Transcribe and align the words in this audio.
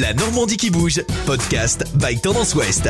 La 0.00 0.14
Normandie 0.14 0.56
qui 0.56 0.70
bouge, 0.70 1.02
podcast 1.26 1.84
by 1.96 2.18
Tendance 2.18 2.54
Ouest. 2.54 2.88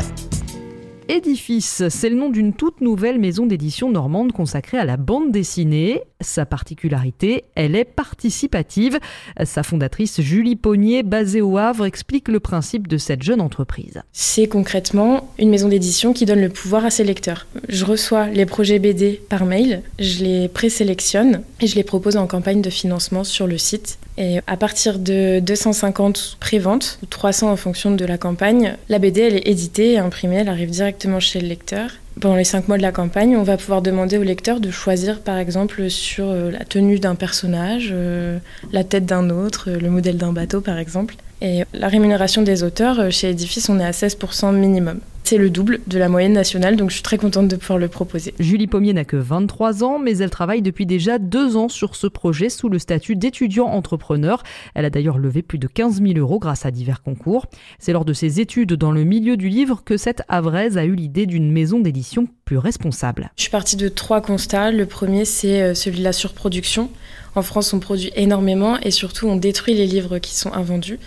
Édifice, 1.09 1.83
c'est 1.89 2.09
le 2.09 2.15
nom 2.15 2.31
d'une 2.31 2.53
toute 2.53 2.81
nouvelle 2.81 3.19
maison 3.19 3.45
d'édition 3.45 3.91
normande 3.91 4.31
consacrée 4.31 4.79
à 4.79 4.85
la 4.85 4.97
bande 4.97 5.33
dessinée. 5.33 6.01
Sa 6.21 6.47
particularité, 6.47 7.43
elle 7.57 7.75
est 7.75 7.85
participative. 7.85 9.01
Sa 9.45 9.65
fondatrice 9.65 10.21
Julie 10.21 10.55
Pognier, 10.55 11.03
basée 11.03 11.41
au 11.41 11.59
Havre, 11.59 11.87
explique 11.87 12.29
le 12.29 12.39
principe 12.39 12.87
de 12.87 12.99
cette 12.99 13.25
jeune 13.25 13.41
entreprise. 13.41 14.03
C'est 14.13 14.47
concrètement 14.47 15.29
une 15.41 15.51
maison 15.51 15.69
d'édition 15.69 16.13
qui 16.13 16.25
donne 16.25 16.41
le 16.41 16.51
pouvoir 16.51 16.85
à 16.85 16.91
ses 16.91 17.03
lecteurs. 17.03 17.49
Je 17.69 17.85
reçois 17.85 18.29
les 18.29 18.47
projets 18.47 18.79
BD 18.79 19.21
par 19.29 19.45
mail, 19.45 19.83
je 19.99 20.23
les 20.23 20.49
présélectionne 20.49 21.43
et 21.61 21.67
je 21.67 21.75
les 21.75 21.85
propose 21.85 22.17
en 22.17 22.29
campagne 22.29 22.63
de 22.63 22.71
financement 22.71 23.25
sur 23.25 23.49
le 23.49 23.59
site. 23.59 23.99
Et 24.23 24.39
à 24.47 24.57
partir 24.57 25.01
de 25.01 25.41
250 25.41 26.37
préventes, 26.39 27.01
ou 27.03 27.07
300 27.07 27.51
en 27.51 27.57
fonction 27.57 27.91
de 27.91 28.05
la 28.05 28.19
campagne, 28.19 28.77
la 28.89 29.01
BD 29.01 29.21
elle 29.23 29.35
est 29.35 29.49
éditée 29.49 29.95
et 29.95 29.99
imprimée, 29.99 30.37
elle 30.37 30.49
arrive 30.49 30.71
directement 30.71 31.19
chez 31.19 31.41
le 31.41 31.49
lecteur. 31.49 31.91
Pendant 32.21 32.37
les 32.37 32.45
cinq 32.45 32.69
mois 32.69 32.77
de 32.77 32.83
la 32.83 32.93
campagne, 32.93 33.37
on 33.37 33.43
va 33.43 33.57
pouvoir 33.57 33.83
demander 33.83 34.19
au 34.19 34.23
lecteur 34.23 34.61
de 34.61 34.71
choisir 34.71 35.23
par 35.23 35.39
exemple 35.39 35.91
sur 35.91 36.27
euh, 36.29 36.53
la 36.53 36.65
tenue 36.65 37.01
d'un 37.01 37.17
personnage, 37.17 37.89
euh, 37.91 38.39
la 38.71 38.85
tête 38.85 39.07
d'un 39.07 39.29
autre, 39.29 39.71
le 39.71 39.91
modèle 39.91 40.19
d'un 40.19 40.33
bateau 40.33 40.61
par 40.61 40.79
exemple. 40.79 41.17
Et 41.41 41.65
la 41.75 41.89
rémunération 41.89 42.43
des 42.43 42.63
auteurs, 42.63 43.01
euh, 43.01 43.11
chez 43.11 43.31
Edifice, 43.31 43.69
on 43.69 43.81
est 43.81 43.85
à 43.85 43.91
16% 43.91 44.55
minimum. 44.55 45.01
C'est 45.33 45.39
le 45.39 45.49
double 45.49 45.81
de 45.87 45.99
la 45.99 46.11
moyenne 46.11 46.35
nationale, 46.35 46.77
donc 46.77 46.91
je 46.91 46.97
suis 46.97 47.03
très 47.03 47.17
contente 47.17 47.49
de 47.49 47.57
pouvoir 47.57 47.79
le 47.79 47.89
proposer. 47.89 48.35
Julie 48.39 48.67
Pommier 48.67 48.93
n'a 48.93 49.07
que 49.07 49.17
23 49.17 49.83
ans, 49.83 49.99
mais 49.99 50.19
elle 50.19 50.29
travaille 50.29 50.61
depuis 50.61 50.85
déjà 50.85 51.19
deux 51.19 51.57
ans 51.57 51.71
sur 51.71 51.97
ce 51.97 52.07
projet 52.07 52.51
sous 52.51 52.69
le 52.69 52.79
statut 52.79 53.17
d'étudiant 53.17 53.65
entrepreneur. 53.65 54.43
Elle 54.75 54.85
a 54.85 54.91
d'ailleurs 54.91 55.17
levé 55.17 55.41
plus 55.41 55.57
de 55.57 55.67
15 55.69 56.03
000 56.03 56.19
euros 56.19 56.39
grâce 56.39 56.67
à 56.67 56.71
divers 56.71 57.03
concours. 57.03 57.47
C'est 57.79 57.95
lors 57.95 58.05
de 58.05 58.13
ses 58.13 58.41
études 58.41 58.75
dans 58.75 58.93
le 58.93 59.05
milieu 59.05 59.39
du 59.39 59.49
livre 59.49 59.81
que 59.83 59.97
cette 59.97 60.21
Havraise 60.29 60.77
a 60.77 60.85
eu 60.85 60.95
l'idée 60.95 61.25
d'une 61.25 61.51
maison 61.51 61.81
d'édition 61.81 62.29
plus 62.45 62.59
responsable. 62.59 63.31
Je 63.39 63.45
suis 63.45 63.51
partie 63.51 63.77
de 63.77 63.89
trois 63.89 64.21
constats. 64.21 64.71
Le 64.71 64.85
premier, 64.85 65.25
c'est 65.25 65.63
euh, 65.63 65.75
celui 65.75 66.01
de 66.01 66.05
la 66.05 66.13
surproduction. 66.13 66.91
En 67.37 67.41
France, 67.41 67.73
on 67.73 67.81
produit 67.81 68.13
énormément 68.17 68.79
et 68.81 68.91
surtout, 68.91 69.29
on 69.29 69.37
détruit 69.37 69.73
les 69.73 69.87
livres 69.87 70.19
qui 70.19 70.35
sont 70.35 70.53
invendus. 70.53 70.99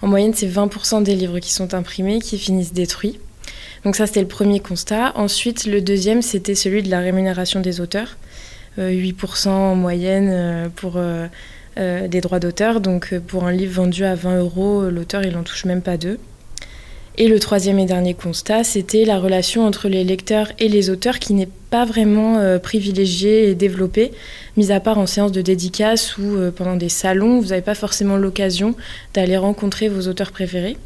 En 0.00 0.06
moyenne, 0.06 0.32
c'est 0.32 0.48
20% 0.48 1.02
des 1.02 1.14
livres 1.14 1.38
qui 1.38 1.52
sont 1.52 1.74
imprimés 1.74 2.20
qui 2.20 2.38
finissent 2.38 2.72
détruits. 2.72 3.18
Donc 3.84 3.96
ça, 3.96 4.06
c'était 4.06 4.22
le 4.22 4.28
premier 4.28 4.60
constat. 4.60 5.12
Ensuite, 5.16 5.66
le 5.66 5.80
deuxième, 5.80 6.22
c'était 6.22 6.54
celui 6.54 6.82
de 6.82 6.90
la 6.90 7.00
rémunération 7.00 7.60
des 7.60 7.80
auteurs. 7.80 8.16
8% 8.78 9.48
euh, 9.48 9.50
en 9.50 9.74
moyenne 9.74 10.28
euh, 10.30 10.68
pour 10.74 10.96
euh, 10.96 11.28
des 12.08 12.20
droits 12.20 12.40
d'auteur. 12.40 12.80
Donc 12.80 13.14
pour 13.26 13.44
un 13.44 13.52
livre 13.52 13.74
vendu 13.74 14.04
à 14.04 14.14
20 14.14 14.38
euros, 14.38 14.90
l'auteur, 14.90 15.22
il 15.24 15.32
n'en 15.32 15.42
touche 15.42 15.64
même 15.64 15.82
pas 15.82 15.96
deux. 15.96 16.18
Et 17.16 17.28
le 17.28 17.38
troisième 17.38 17.78
et 17.78 17.86
dernier 17.86 18.14
constat, 18.14 18.64
c'était 18.64 19.04
la 19.04 19.20
relation 19.20 19.64
entre 19.64 19.88
les 19.88 20.02
lecteurs 20.02 20.50
et 20.58 20.68
les 20.68 20.90
auteurs 20.90 21.20
qui 21.20 21.32
n'est 21.32 21.48
pas 21.70 21.84
vraiment 21.84 22.58
privilégiée 22.58 23.48
et 23.48 23.54
développée, 23.54 24.10
mis 24.56 24.72
à 24.72 24.80
part 24.80 24.98
en 24.98 25.06
séance 25.06 25.30
de 25.30 25.40
dédicace 25.40 26.18
ou 26.18 26.36
pendant 26.56 26.74
des 26.74 26.88
salons, 26.88 27.38
vous 27.38 27.50
n'avez 27.50 27.62
pas 27.62 27.76
forcément 27.76 28.16
l'occasion 28.16 28.74
d'aller 29.14 29.36
rencontrer 29.36 29.88
vos 29.88 30.08
auteurs 30.08 30.32
préférés 30.32 30.76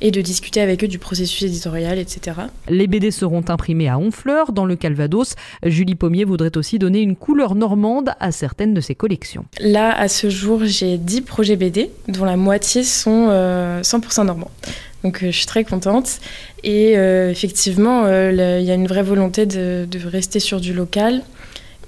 et 0.00 0.10
de 0.10 0.20
discuter 0.20 0.60
avec 0.60 0.84
eux 0.84 0.88
du 0.88 0.98
processus 0.98 1.42
éditorial, 1.42 1.98
etc. 1.98 2.36
Les 2.68 2.86
BD 2.86 3.10
seront 3.10 3.44
imprimés 3.48 3.88
à 3.88 3.98
Honfleur, 3.98 4.52
dans 4.52 4.64
le 4.64 4.76
Calvados. 4.76 5.34
Julie 5.64 5.94
Pommier 5.94 6.24
voudrait 6.24 6.56
aussi 6.56 6.78
donner 6.78 7.00
une 7.00 7.16
couleur 7.16 7.54
normande 7.54 8.10
à 8.20 8.32
certaines 8.32 8.74
de 8.74 8.80
ses 8.80 8.94
collections. 8.94 9.44
Là, 9.60 9.96
à 9.98 10.08
ce 10.08 10.30
jour, 10.30 10.60
j'ai 10.64 10.98
10 10.98 11.22
projets 11.22 11.56
BD, 11.56 11.90
dont 12.08 12.24
la 12.24 12.36
moitié 12.36 12.82
sont 12.82 13.28
100% 13.28 13.30
euh, 13.30 14.24
normands. 14.24 14.50
Donc 15.04 15.22
euh, 15.22 15.26
je 15.26 15.36
suis 15.36 15.46
très 15.46 15.64
contente. 15.64 16.20
Et 16.64 16.96
euh, 16.96 17.30
effectivement, 17.30 18.08
il 18.08 18.64
y 18.64 18.70
a 18.70 18.74
une 18.74 18.86
vraie 18.86 19.02
volonté 19.02 19.46
de, 19.46 19.86
de 19.90 20.06
rester 20.06 20.40
sur 20.40 20.60
du 20.60 20.72
local 20.72 21.22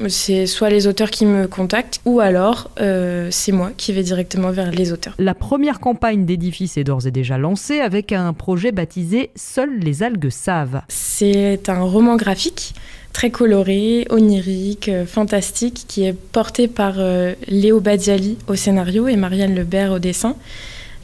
c'est 0.09 0.47
soit 0.47 0.71
les 0.71 0.87
auteurs 0.87 1.11
qui 1.11 1.27
me 1.27 1.47
contactent 1.47 2.01
ou 2.05 2.21
alors 2.21 2.71
euh, 2.81 3.29
c'est 3.31 3.53
moi 3.53 3.71
qui 3.77 3.93
vais 3.93 4.03
directement 4.03 4.51
vers 4.51 4.71
les 4.71 4.93
auteurs. 4.93 5.15
La 5.19 5.35
première 5.35 5.81
campagne 5.81 6.25
d'édifice 6.25 6.77
est 6.77 6.85
d'ores 6.85 7.07
et 7.07 7.11
déjà 7.11 7.39
lancée 7.39 7.81
avec 7.81 8.13
un 8.13 8.33
projet 8.33 8.73
baptisé 8.73 9.31
Seules 9.37 9.79
les 9.79 10.03
algues 10.03 10.31
savent. 10.31 10.83
C'est 10.89 11.69
un 11.69 11.83
roman 11.83 12.17
graphique 12.17 12.75
très 13.13 13.31
coloré, 13.31 14.07
onirique, 14.11 14.89
euh, 14.89 15.05
fantastique, 15.05 15.85
qui 15.89 16.05
est 16.05 16.13
porté 16.13 16.69
par 16.69 16.95
euh, 16.99 17.35
Léo 17.49 17.81
Badiali 17.81 18.39
au 18.47 18.55
scénario 18.55 19.09
et 19.09 19.17
Marianne 19.17 19.55
Lebert 19.55 19.93
au 19.93 19.99
dessin. 19.99 20.37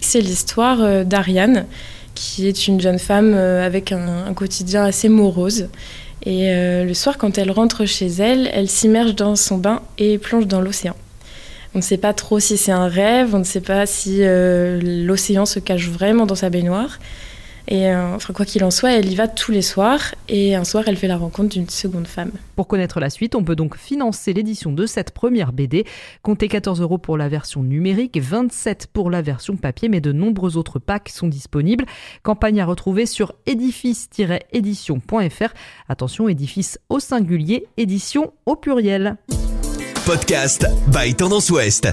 C'est 0.00 0.20
l'histoire 0.20 1.04
d'Ariane, 1.04 1.66
qui 2.14 2.46
est 2.46 2.68
une 2.68 2.80
jeune 2.80 2.98
femme 2.98 3.32
avec 3.34 3.92
un 3.92 4.32
quotidien 4.34 4.84
assez 4.84 5.08
morose 5.08 5.68
et 6.26 6.50
euh, 6.50 6.84
le 6.84 6.92
soir, 6.92 7.18
quand 7.18 7.38
elle 7.38 7.52
rentre 7.52 7.84
chez 7.84 8.08
elle, 8.08 8.50
elle 8.52 8.68
s'immerge 8.68 9.14
dans 9.14 9.36
son 9.36 9.58
bain 9.58 9.80
et 9.96 10.18
plonge 10.18 10.48
dans 10.48 10.60
l'océan. 10.60 10.96
On 11.74 11.78
ne 11.78 11.82
sait 11.82 11.98
pas 11.98 12.12
trop 12.14 12.40
si 12.40 12.56
c'est 12.56 12.72
un 12.72 12.88
rêve, 12.88 13.34
on 13.34 13.38
ne 13.38 13.44
sait 13.44 13.60
pas 13.60 13.86
si 13.86 14.18
euh, 14.22 14.80
l'océan 14.82 15.46
se 15.46 15.60
cache 15.60 15.88
vraiment 15.88 16.26
dans 16.26 16.34
sa 16.34 16.50
baignoire. 16.50 16.98
Et 17.68 17.88
euh, 17.88 18.14
enfin, 18.14 18.32
quoi 18.32 18.44
qu'il 18.44 18.62
en 18.64 18.70
soit, 18.70 18.92
elle 18.92 19.10
y 19.10 19.16
va 19.16 19.26
tous 19.26 19.50
les 19.50 19.62
soirs 19.62 20.14
et 20.28 20.54
un 20.54 20.62
soir, 20.64 20.84
elle 20.86 20.96
fait 20.96 21.08
la 21.08 21.16
rencontre 21.16 21.48
d'une 21.48 21.68
seconde 21.68 22.06
femme. 22.06 22.30
Pour 22.54 22.68
connaître 22.68 23.00
la 23.00 23.10
suite, 23.10 23.34
on 23.34 23.42
peut 23.42 23.56
donc 23.56 23.76
financer 23.76 24.32
l'édition 24.32 24.70
de 24.72 24.86
cette 24.86 25.10
première 25.10 25.52
BD. 25.52 25.84
Comptez 26.22 26.46
14 26.48 26.80
euros 26.80 26.98
pour 26.98 27.16
la 27.16 27.28
version 27.28 27.64
numérique, 27.64 28.20
27 28.20 28.86
pour 28.92 29.10
la 29.10 29.20
version 29.20 29.56
papier, 29.56 29.88
mais 29.88 30.00
de 30.00 30.12
nombreux 30.12 30.56
autres 30.56 30.78
packs 30.78 31.08
sont 31.08 31.26
disponibles. 31.26 31.86
Campagne 32.22 32.60
à 32.60 32.66
retrouver 32.66 33.04
sur 33.06 33.32
édifice-édition.fr. 33.46 35.52
Attention, 35.88 36.28
édifice 36.28 36.78
au 36.88 37.00
singulier, 37.00 37.66
édition 37.76 38.32
au 38.46 38.54
pluriel. 38.54 39.16
Podcast 40.06 40.68
by 40.92 41.14
Tendance 41.14 41.50
Ouest. 41.50 41.88